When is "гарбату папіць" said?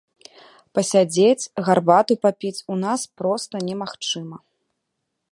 1.67-2.63